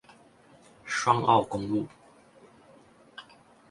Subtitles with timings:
[0.83, 1.85] 雙澳公路